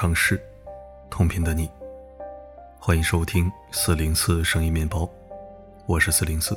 [0.00, 0.40] 城市，
[1.10, 1.68] 同频的你。
[2.78, 5.10] 欢迎收听四零四声音面包，
[5.86, 6.56] 我是四零四。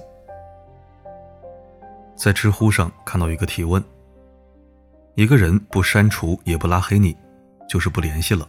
[2.16, 3.84] 在知乎上看到一个提问：
[5.16, 7.18] 一个人不删除也不拉黑你，
[7.68, 8.48] 就是不联系了，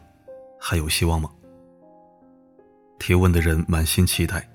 [0.60, 1.30] 还有希望吗？
[2.98, 4.46] 提问的人满心期待，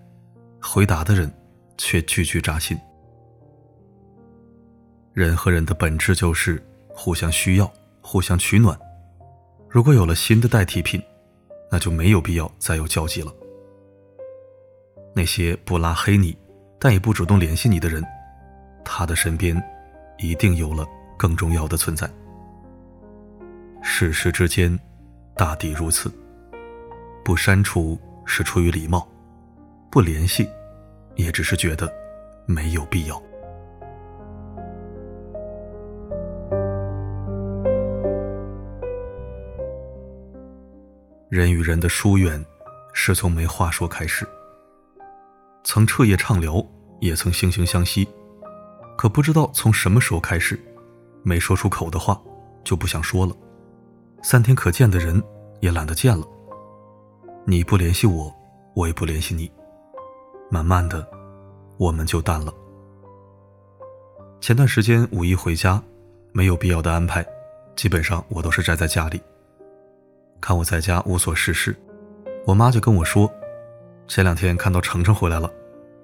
[0.62, 1.34] 回答的人
[1.80, 2.80] 却句句扎心。
[5.14, 8.80] 人和人的本质就是互相需要，互相取暖。
[9.78, 11.00] 如果有了新的代替品，
[11.70, 13.32] 那就没有必要再有交集了。
[15.14, 16.36] 那些不拉黑你，
[16.80, 18.04] 但也不主动联系你的人，
[18.84, 19.56] 他的身边
[20.18, 20.84] 一定有了
[21.16, 22.10] 更重要的存在。
[23.84, 24.76] 世事之间，
[25.36, 26.12] 大抵如此。
[27.24, 29.08] 不删除是出于礼貌，
[29.92, 30.50] 不联系，
[31.18, 31.88] 也只是觉得
[32.48, 33.22] 没有必要。
[41.30, 42.44] 人与人的疏远，
[42.94, 44.26] 是从没话说开始。
[45.62, 46.66] 曾彻夜畅聊，
[47.02, 48.08] 也曾惺惺相惜，
[48.98, 50.58] 可不知道从什么时候开始，
[51.24, 52.18] 没说出口的话
[52.64, 53.36] 就不想说了，
[54.24, 55.22] 三天可见的人
[55.60, 56.26] 也懒得见了。
[57.46, 58.34] 你不联系我，
[58.74, 59.52] 我也不联系你，
[60.50, 61.06] 慢慢的，
[61.78, 62.54] 我们就淡了。
[64.40, 65.84] 前段时间五一回家，
[66.32, 67.26] 没有必要的安排，
[67.76, 69.22] 基本上我都是宅在家里。
[70.40, 71.76] 看我在家无所事事，
[72.46, 73.32] 我妈就跟我说
[74.08, 75.52] ：“前两天看到程程回来了，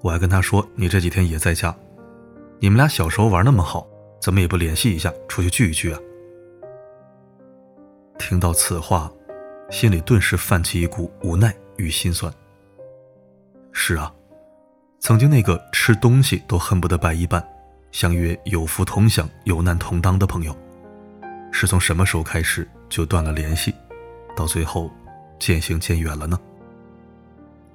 [0.02, 1.76] 我还跟他说你这几天也在家，
[2.60, 3.88] 你们俩小时候玩那么好，
[4.20, 6.00] 怎么也不联系一下，出去聚一聚啊？”
[8.20, 9.12] 听到此话，
[9.70, 12.32] 心里顿时泛起一股无奈与心酸。
[13.72, 14.14] 是啊，
[15.00, 17.46] 曾经那个吃东西都恨不得掰一半，
[17.92, 20.56] 相约有福同享、有难同当的朋友，
[21.52, 23.74] 是从什么时候开始就断了联系？
[24.36, 24.92] 到最后，
[25.40, 26.40] 渐行渐远了呢。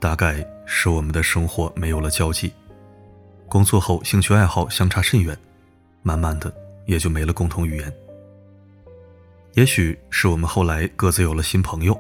[0.01, 2.53] 大概是我们的生活没有了交集，
[3.49, 5.37] 工作后兴趣爱好相差甚远，
[6.03, 6.53] 慢慢的
[6.87, 7.93] 也就没了共同语言。
[9.55, 11.99] 也许是我们后来各自有了新朋友，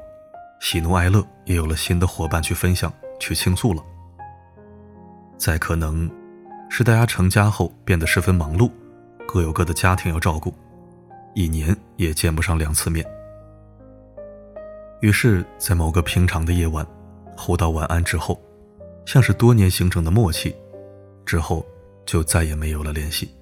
[0.60, 3.82] 喜怒哀乐也有了新的伙伴去分享、去倾诉了。
[5.36, 6.08] 再可能，
[6.68, 8.70] 是大家成家后变得十分忙碌，
[9.26, 10.54] 各有各的家庭要照顾，
[11.34, 13.04] 一年也见不上两次面。
[15.00, 16.84] 于是，在某个平常的夜晚，
[17.36, 18.40] 互道晚安之后，
[19.06, 20.54] 像是多年形成的默契，
[21.24, 21.64] 之后
[22.04, 23.32] 就再也没有了联系。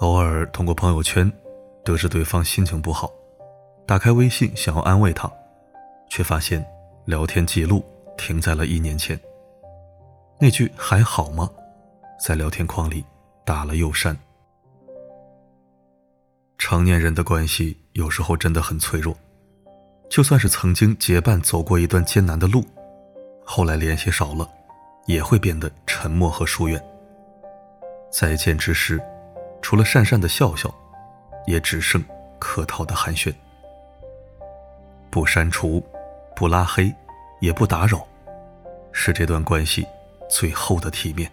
[0.00, 1.30] 偶尔通过朋友圈
[1.82, 3.10] 得知对方心情不好，
[3.86, 5.30] 打开微信想要安慰他，
[6.10, 6.62] 却发现
[7.06, 7.82] 聊天记录
[8.18, 9.18] 停在了一年前。
[10.38, 11.50] 那句“还好吗”
[12.22, 13.02] 在聊天框里
[13.46, 14.14] 打了又删。
[16.58, 19.16] 成年人的关系有时候真的很脆弱。
[20.10, 22.64] 就算是曾经结伴走过一段艰难的路，
[23.44, 24.46] 后来联系少了，
[25.06, 26.84] 也会变得沉默和疏远。
[28.10, 29.00] 再见之时，
[29.62, 30.68] 除了讪讪的笑笑，
[31.46, 32.04] 也只剩
[32.40, 33.32] 客套的寒暄。
[35.10, 35.80] 不删除，
[36.34, 36.92] 不拉黑，
[37.40, 38.04] 也不打扰，
[38.90, 39.86] 是这段关系
[40.28, 41.30] 最后的体面。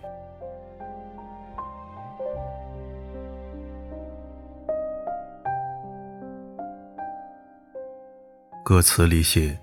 [8.67, 9.57] 歌词里写：“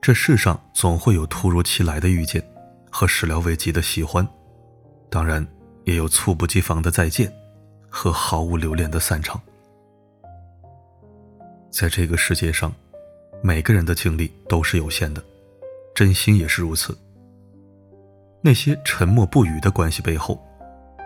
[0.00, 2.42] 这世上总会有突如其来的遇见，
[2.90, 4.26] 和始料未及的喜欢，
[5.10, 5.46] 当然
[5.84, 7.30] 也有猝不及防的再见，
[7.90, 9.38] 和毫无留恋的散场。
[11.70, 12.72] 在这个世界上，
[13.42, 15.22] 每个人的精力都是有限的，
[15.94, 16.96] 真心也是如此。
[18.40, 20.42] 那些沉默不语的关系背后，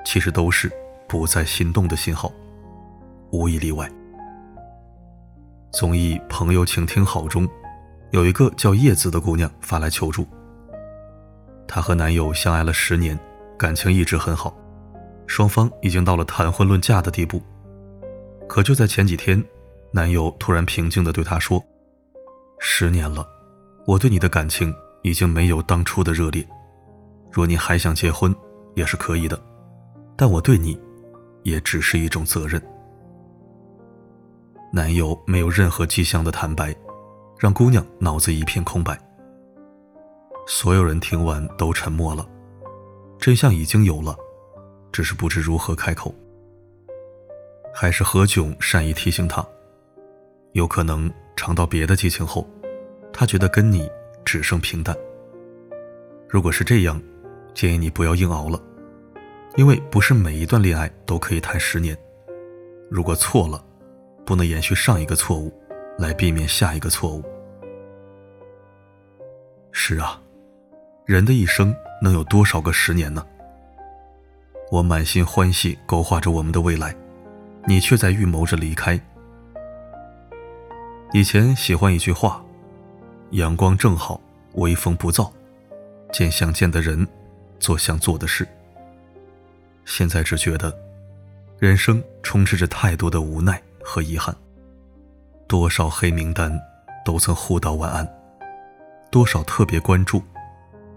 [0.04, 0.70] 其实都是
[1.08, 2.32] 不再心动的信号，
[3.32, 3.91] 无一例外。”
[5.72, 7.48] 综艺《朋友，请听好》中，
[8.10, 10.27] 有一个叫叶子的姑娘发来求助。
[11.66, 13.19] 她和男友相爱了十年，
[13.59, 14.54] 感情一直很好，
[15.27, 17.42] 双方已经到了谈婚论嫁的地步。
[18.47, 19.42] 可就在前几天，
[19.92, 21.65] 男友突然平静地对她说
[22.60, 23.27] ：“十年了，
[23.86, 26.47] 我对你的感情已经没有当初的热烈。
[27.30, 28.34] 若你还想结婚，
[28.75, 29.42] 也是可以的，
[30.18, 30.78] 但我对你，
[31.45, 32.63] 也只是一种责任。”
[34.74, 36.74] 男友没有任何迹象的坦白，
[37.39, 38.98] 让姑娘脑子一片空白。
[40.47, 42.27] 所有人听完都沉默了，
[43.19, 44.16] 真相已经有了，
[44.91, 46.15] 只是不知如何开口。
[47.74, 49.47] 还是何炅善意提醒他，
[50.53, 52.48] 有可能尝到别的激情后，
[53.13, 53.86] 他觉得跟你
[54.25, 54.97] 只剩平淡。
[56.27, 56.98] 如果是这样，
[57.53, 58.59] 建议你不要硬熬了，
[59.57, 61.95] 因为不是每一段恋爱都可以谈十年。
[62.91, 63.63] 如果错了。
[64.24, 65.53] 不能延续上一个错误，
[65.98, 67.24] 来避免下一个错误。
[69.72, 70.21] 是啊，
[71.07, 73.27] 人的一生能有多少个十年呢？
[74.71, 76.95] 我满心欢喜勾画着我们的未来，
[77.66, 78.98] 你却在预谋着离开。
[81.13, 82.42] 以前喜欢一句话
[83.33, 84.18] ：“阳光正好，
[84.54, 85.30] 微风不燥，
[86.10, 87.07] 见想见的人，
[87.59, 88.48] 做想做的事。”
[89.84, 90.75] 现在只觉得，
[91.59, 94.34] 人生充斥着太多的无奈和遗憾。
[95.48, 96.58] 多少黑名单
[97.04, 98.08] 都曾互道晚安，
[99.10, 100.22] 多少特别关注，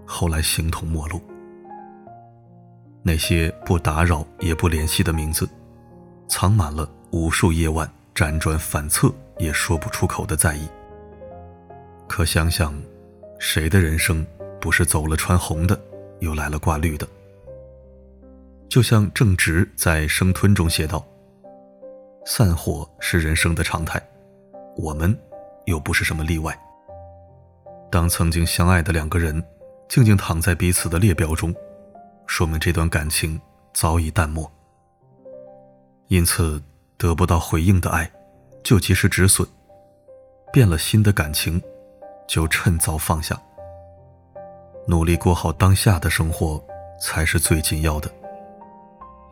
[0.06, 1.22] 后来形同陌路。
[3.04, 5.48] 那些不打扰也不联系的名字，
[6.28, 10.68] 藏满了无数夜晚辗转反侧也说不出口的在意。
[12.08, 12.74] 可想想，
[13.40, 14.26] 谁的人生
[14.62, 15.80] 不是走了穿红的，
[16.20, 17.08] 又来了挂绿的？
[18.70, 21.06] 就像郑直在《生吞》中写道
[22.28, 24.02] ：“散伙是人生的常态，
[24.76, 25.16] 我们
[25.66, 26.58] 又不是什么例外。
[27.92, 29.42] 当曾经相爱的两个人，
[29.88, 31.54] 静静躺在彼此的列表中。”
[32.26, 33.40] 说明这段感情
[33.72, 34.52] 早已淡漠，
[36.08, 36.60] 因此
[36.98, 38.12] 得不到回应的爱
[38.64, 39.48] 就及时止损，
[40.52, 41.62] 变了心的感情
[42.28, 43.40] 就趁早放下，
[44.88, 46.60] 努力过好当下的生活
[47.00, 48.10] 才是最紧要的。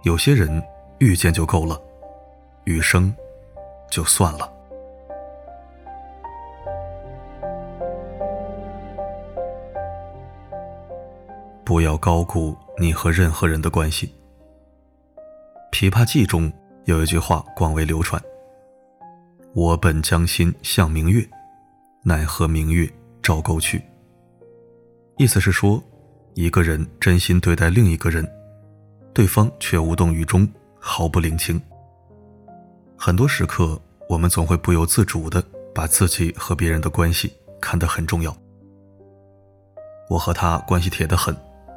[0.03, 0.61] 有些人
[0.99, 1.81] 遇见就够了，
[2.65, 3.13] 余生
[3.89, 4.51] 就算了。
[11.65, 14.13] 不要高估你和任何人的关系。
[15.75, 16.51] 《琵琶记》中
[16.85, 18.21] 有一句话广为流传
[19.55, 21.27] ：“我本将心向明月，
[22.03, 22.87] 奈何明月
[23.21, 23.81] 照沟渠。”
[25.17, 25.81] 意思是说，
[26.33, 28.29] 一个人真心对待另一个人，
[29.13, 30.47] 对方却无动于衷，
[30.79, 31.59] 毫不领情。
[32.97, 35.43] 很多时刻，我们总会不由自主的
[35.73, 38.35] 把自己和别人的关系看得很重要。
[40.09, 41.35] 我和他关系铁得很。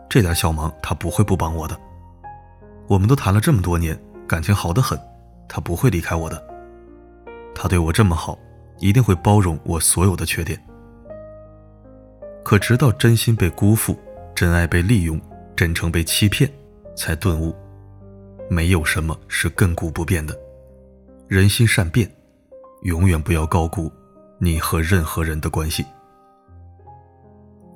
[0.09, 1.77] 这点小忙他不会不帮我的。
[2.87, 3.99] 我们都谈了这么多年，
[4.29, 4.97] 感情好得很，
[5.49, 6.41] 他不会离开我的。
[7.53, 8.39] 他对我这么好，
[8.79, 10.65] 一定会包容我所有的缺点。
[12.45, 13.99] 可直到真心被辜负，
[14.33, 15.21] 真爱被利用，
[15.57, 16.49] 真诚被欺骗，
[16.97, 17.53] 才顿悟，
[18.49, 20.39] 没有什么是亘古不变的。
[21.29, 22.09] 人心善变，
[22.83, 23.91] 永远不要高估
[24.39, 25.85] 你和任何人的关系。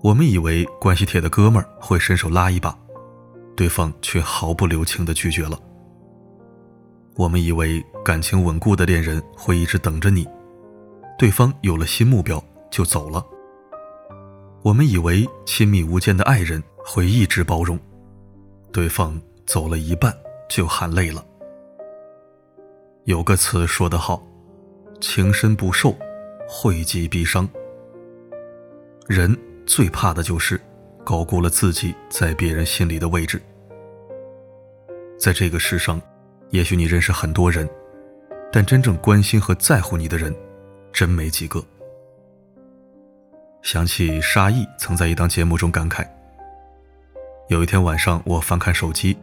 [0.04, 2.78] 我们以为关系铁的哥们会伸手拉一把，
[3.56, 5.58] 对方却毫不留情地拒绝了。
[7.16, 10.24] 我们以为感情稳固的恋人会一直等着你，
[11.18, 13.26] 对方有了新目标就走了。
[14.62, 17.76] 我们以为亲密无间的爱人会一直包容，
[18.72, 20.16] 对方走了一半
[20.48, 21.24] 就喊累了。
[23.10, 24.24] 有个词说得好
[25.02, 25.96] ：“情深不寿，
[26.48, 27.46] 惠及必伤。”
[29.08, 29.36] 人。
[29.66, 30.60] 最怕的就是
[31.04, 33.40] 高估了自己在别人心里的位置。
[35.16, 36.00] 在这个世上，
[36.48, 37.68] 也许你认识很多人，
[38.50, 40.34] 但真正关心和在乎你的人，
[40.92, 41.64] 真没几个。
[43.62, 46.04] 想起沙溢曾在一档节目中感慨：
[47.48, 49.16] 有一天晚上，我翻看手机，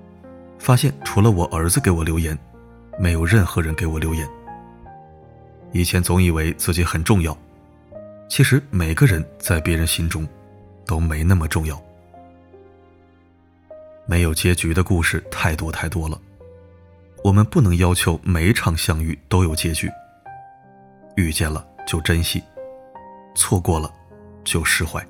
[0.57, 2.37] 发现除了我儿子给我留言，
[2.97, 4.27] 没有任何人给我留言。
[5.71, 7.37] 以前总以为自己很重要，
[8.29, 10.27] 其实每个人在别人心中。
[10.87, 11.77] 都没那么重要。
[14.05, 16.17] 没有结局的故事太多太多了，
[17.25, 19.91] 我们不能要求每一场相遇都有结局。
[21.17, 22.41] 遇见了就珍惜，
[23.35, 23.93] 错过了
[24.45, 25.05] 就释怀。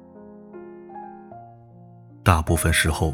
[2.24, 3.14] 大部分时候，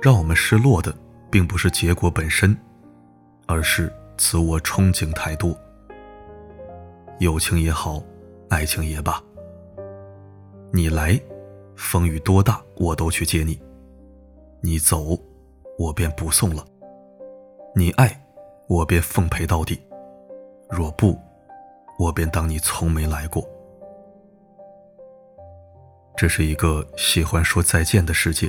[0.00, 0.96] 让我们失落的
[1.28, 2.56] 并不是结果本身，
[3.50, 5.58] 而是自我憧憬太多。
[7.18, 8.00] 友情也好，
[8.48, 9.20] 爱情也罢，
[10.72, 11.20] 你来。
[11.74, 13.58] 风雨多大，我都去接你。
[14.60, 15.18] 你走，
[15.78, 16.62] 我便不送了；
[17.74, 18.22] 你爱，
[18.68, 19.76] 我便奉陪到底；
[20.68, 21.18] 若不，
[21.98, 23.42] 我便当你从没来过。
[26.14, 28.46] 这是一个喜欢说再见的世界，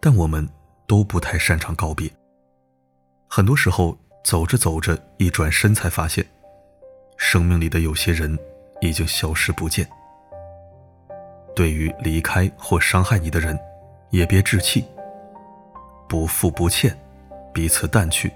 [0.00, 0.46] 但我们
[0.88, 2.10] 都不太擅长告别。
[3.36, 6.24] 很多时候，走着走着，一转身才发现，
[7.16, 8.38] 生命里的有些人
[8.80, 9.84] 已经消失不见。
[11.52, 13.58] 对于离开或伤害你的人，
[14.10, 14.84] 也别置气。
[16.08, 16.96] 不负不欠，
[17.52, 18.32] 彼此淡去，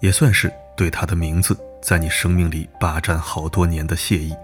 [0.00, 4.34] 也算是对他的名字在你生命里霸占好多年的谢意。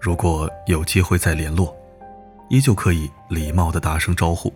[0.00, 1.76] 如果有机会再联络，
[2.48, 4.50] 依旧可以礼貌的打声招呼。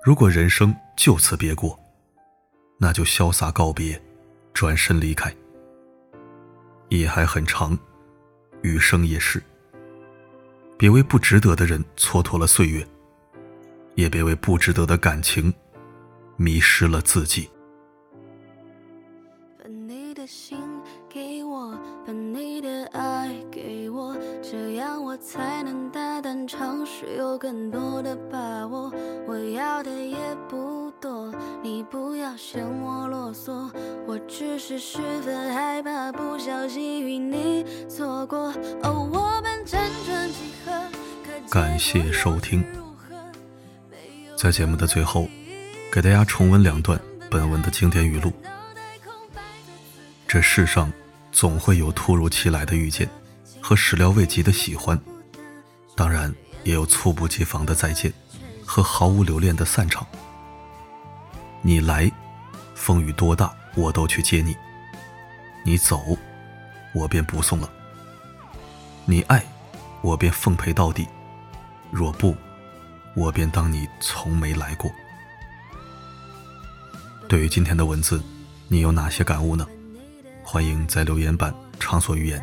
[0.00, 1.76] 如果人生就此别过，
[2.78, 4.00] 那就潇洒告别，
[4.54, 5.34] 转身离开。
[6.90, 7.76] 夜还很长，
[8.62, 9.42] 余生也是。
[10.78, 12.86] 别为不值得的人蹉跎了岁月，
[13.96, 15.52] 也别为不值得的感情
[16.36, 17.50] 迷失了自己。
[25.08, 28.92] 我才能大胆尝试，有更多的把握。
[29.26, 30.18] 我要的也
[30.50, 33.70] 不多，你不要嫌我啰嗦，
[34.06, 38.52] 我只是十分害怕不小心与你错过。
[38.82, 40.34] 哦，我们辗转几。
[41.48, 42.62] 感谢收听。
[44.36, 45.26] 在节目的最后，
[45.90, 47.00] 给大家重温两段
[47.30, 48.30] 本文的经典语录：
[50.26, 50.92] 这世上
[51.32, 53.08] 总会有突如其来的遇见
[53.68, 54.98] 和始料未及的喜欢，
[55.94, 56.34] 当然
[56.64, 58.10] 也有猝不及防的再见
[58.64, 60.06] 和毫无留恋的散场。
[61.60, 62.10] 你来，
[62.74, 64.54] 风雨多大我都去接你；
[65.66, 66.16] 你走，
[66.94, 67.68] 我便不送了。
[69.04, 69.44] 你爱，
[70.00, 71.06] 我便奉陪到底。
[71.90, 72.34] 若不，
[73.14, 74.90] 我便当你从没来过。
[77.28, 78.22] 对于今天的文字，
[78.66, 79.68] 你有哪些感悟呢？
[80.42, 82.42] 欢迎在留言板畅所欲言。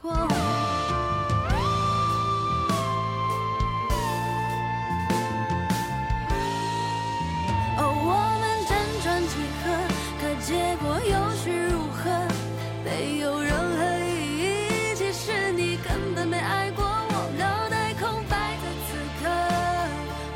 [0.00, 0.12] 过。
[7.76, 8.08] 哦，我
[8.40, 8.72] 们辗
[9.02, 9.64] 转几何，
[10.20, 12.02] 可结果又是如何？
[12.84, 14.08] 没有任何意
[14.40, 14.94] 义。
[14.94, 19.24] 其实你根本没爱过我，脑袋空白的此刻，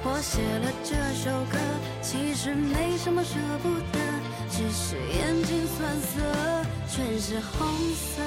[0.05, 1.59] 我写了这首歌，
[2.02, 3.99] 其实没什么舍不得。
[4.50, 6.21] 只是眼睛酸涩，
[6.88, 8.23] 全是红色。